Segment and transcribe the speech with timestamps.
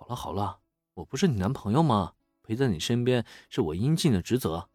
[0.00, 0.60] 好了好了，
[0.94, 2.14] 我不是你男朋友吗？
[2.42, 4.70] 陪在你身边是我应尽的职责。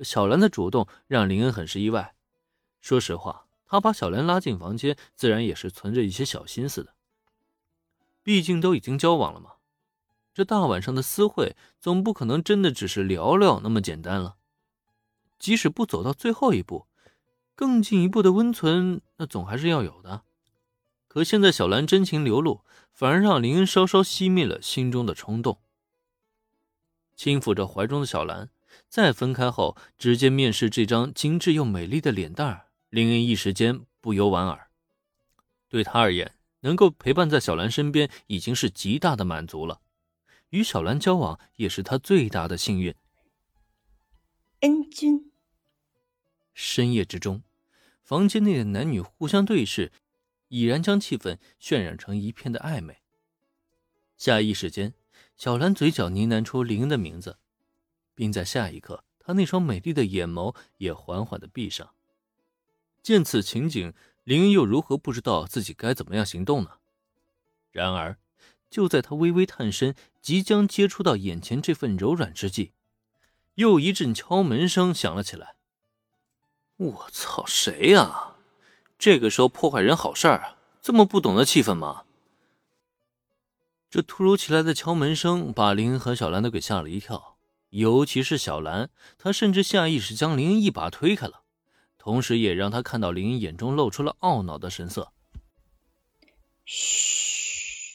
[0.00, 2.16] 小兰的主动让林恩很是意外。
[2.80, 6.94] 说实话，他把小兰拉进房间，自然也是存着一些小心思的。
[8.24, 9.52] 毕竟都已经交往了嘛，
[10.34, 14.36] 这大晚上的私会总不可能真的只是聊聊那么简单了。
[15.38, 16.88] 即使不走到最后一步，
[17.54, 20.24] 更进一步的温存，那总还是要有的。
[21.16, 22.60] 可现在小兰真情流露，
[22.92, 25.62] 反而让林恩稍稍熄灭了心中的冲动。
[27.14, 28.50] 轻抚着怀中的小兰，
[28.86, 34.68] 再分开后，直接面试这张精致又美丽的脸蛋儿，林恩一时间不由莞尔。
[35.70, 39.80] 对他而言，能够陪伴在小兰身边，已经是极大的满足了。
[40.50, 42.94] 与小兰交往，也是他最大的幸运。
[44.60, 45.32] 恩君。
[46.52, 47.42] 深夜之中，
[48.02, 49.90] 房间内的男女互相对视，
[50.48, 53.02] 已然将气氛渲染成一片的暧昧。
[54.16, 54.94] 下意识间。
[55.36, 57.36] 小兰嘴角呢喃出林恩的名字，
[58.14, 61.90] 并在下一刻，她那双美丽的眼眸也缓缓的闭上。
[63.02, 63.92] 见此情景，
[64.24, 66.78] 林恩又如何不知道自己该怎么样行动呢？
[67.70, 68.16] 然而，
[68.70, 72.72] 就在他微微探身，即将接触到眼前这份柔软之际，
[73.56, 75.56] 又一阵敲门声响了起来。
[76.78, 78.35] 我操，谁呀？
[78.98, 82.04] 这个时候破坏人好事儿，这么不懂得气氛吗？
[83.88, 87.36] 这突如其来的敲门声把林恩和小兰都给吓了一跳，
[87.70, 91.42] 尤其是小兰，她甚至下意识将林恩一把推开了，
[91.96, 95.12] 同时也让她看到林恩眼中露出了懊恼的神色。
[96.64, 97.94] 嘘！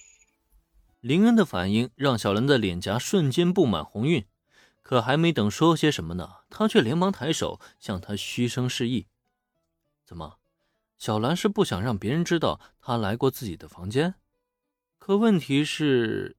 [1.02, 4.26] 林恩的反应让小兰的脸颊瞬间布满红晕，
[4.82, 9.08] 可还没等说些什么呢，她却连忙抬手向他嘘声示意。
[10.06, 10.38] 怎么，
[11.02, 14.14] 小兰是不想让别人知道她来过自己的房间？
[15.00, 16.38] 可问题是，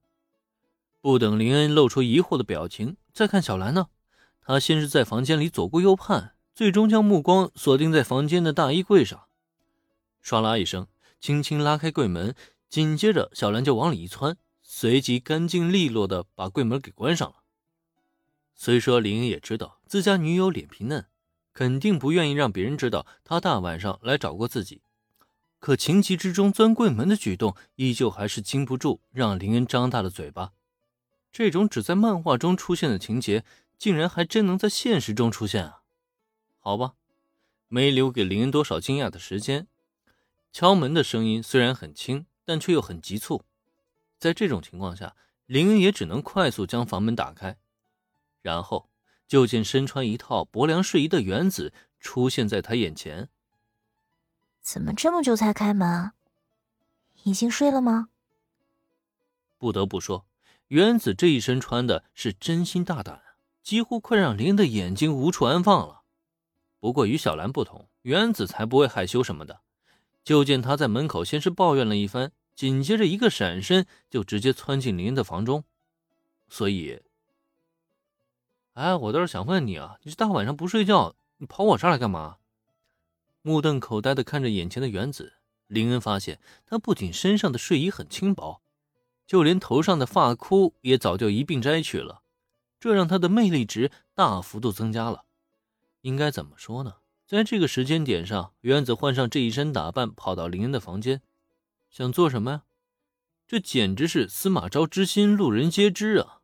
[1.01, 3.89] 不等林恩露出疑惑的表情，再看小兰呢？
[4.41, 9.25] 他先是在房间里左顾右盼，最终将目光锁定在房间的大衣柜上。
[10.25, 10.87] 唰啦一声，
[11.19, 12.33] 轻轻拉开柜门，
[12.69, 17.43] 紧接着小兰就往里一窜，随即干净利落的把柜门给关上了。
[18.55, 21.05] 虽说林恩也知道自家女友脸皮嫩，
[21.53, 24.83] 肯定不愿意让别人知道他大晚上来找过自己。
[25.59, 30.53] 可情急之中钻柜门的举动，依旧还是禁不住让林恩张大了嘴巴。
[31.31, 33.45] 这种只在漫画中出现的情节，
[33.79, 35.83] 竟然还真能在现实中出现啊！
[36.59, 36.95] 好吧，
[37.69, 39.67] 没留给林恩多少惊讶的时间。
[40.53, 43.45] 敲门的声音虽然很轻，但却又很急促。
[44.19, 47.57] 在这种情况下，林恩也只能快速将房门打开，
[48.43, 48.91] 然后
[49.33, 53.31] 就见身穿一套薄凉睡衣的原子出现在他眼前。
[54.61, 56.13] 怎么这么久才开门？
[57.23, 58.11] 已经睡了吗？
[59.57, 60.27] 不得不说，
[60.69, 63.23] 原子这一身穿的是真心大胆，
[63.63, 66.03] 几乎快让林的眼睛无处安放了。
[66.79, 69.63] 不过与小兰不同，原子才不会害羞什么的。
[70.23, 75.65] 就见他在门口先是抱怨了一番，紧接着一个闪身就直接窜进林的房中。
[76.51, 77.01] 所以，
[78.75, 82.39] 哎，我倒是想问你啊，你这大晚上不睡觉，你跑我这儿来干嘛？
[83.43, 85.35] 目瞪口呆的看着眼前的原子，
[85.67, 88.63] 林恩发现他不仅身上的睡衣很轻薄，
[89.27, 92.23] 就连头上的发箍也早就一并摘去了，
[92.81, 95.25] 这让他的魅力值大幅度增加了。
[96.01, 96.95] 应该怎么说呢？
[97.27, 101.21] 在这个时间点上，原子换上这一身打扮，跑到林恩的房间，
[101.91, 102.63] 想做什么呀？
[103.47, 106.42] 这简直是司马昭之心，路人皆知啊！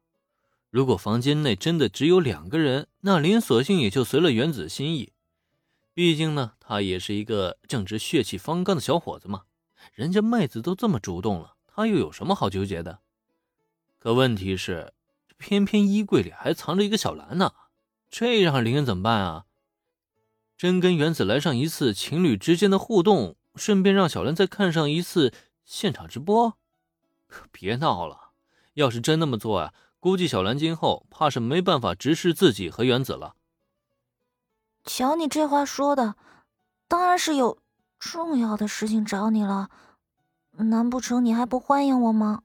[0.71, 5.13] 如果房间内真的只有两个人，那林索性也就随了原子心意。
[5.95, 9.45] 毕竟呢，他也是一个正值血气方刚的小伙子嘛。
[9.95, 13.01] 人家妹子都这么主动了，他又有什么好纠结的？
[13.99, 14.93] 可问题是，
[15.39, 17.53] 偏偏衣柜里还藏着一个小兰呢，
[18.11, 19.47] 这让林恩怎么办啊？
[20.57, 25.33] 真跟原子来上一次情侣之间的互动，顺便让小兰再看上一次
[25.65, 26.59] 现场直播？
[27.51, 28.33] 别闹了，
[28.75, 33.35] 要是真那么做啊，估计小兰今后怕是没办法直视自己和原子了。
[34.85, 36.15] 瞧你这话说的，
[36.87, 37.59] 当然是有
[37.99, 39.71] 重要的事情找你了。
[40.53, 42.43] 难不成你还不欢迎我吗？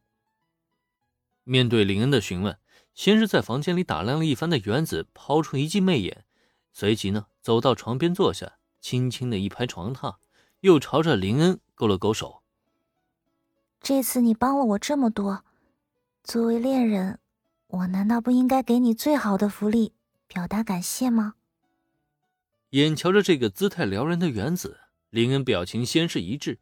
[1.44, 2.58] 面对林恩的询问，
[2.94, 6.26] 先是在房间里打量了一番的原子抛出一记媚眼，
[6.72, 10.16] 随即呢走到床边坐下，轻轻的一拍床榻，
[10.62, 12.42] 又朝着林恩勾了勾手。
[13.82, 15.44] 这次你帮了我这么多，
[16.24, 17.20] 作为恋人，
[17.74, 19.94] 我难道不应该给你最好的福利，
[20.28, 21.34] 表达感谢吗？
[22.70, 26.60] 眼瞧着这个姿态撩人的原子，林恩表情先是一滞，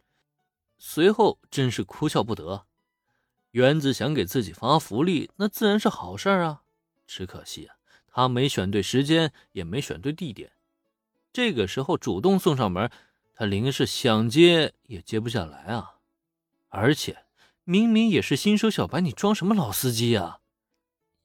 [0.78, 2.66] 随后真是哭笑不得。
[3.52, 6.62] 原子想给自己发福利，那自然是好事啊。
[7.06, 7.75] 只可惜啊，
[8.08, 10.54] 他没选对时间，也没选对地点。
[11.34, 12.90] 这个时候主动送上门，
[13.36, 15.96] 他临时想接也接不下来啊。
[16.69, 17.25] 而且
[17.66, 20.38] 明明也是新手小白，你装什么老司机啊？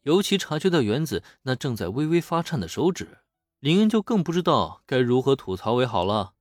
[0.06, 3.18] 尤其察觉到原子那正在微微发颤的手指，
[3.58, 6.34] 林恩就更不知道该如何吐槽为好了。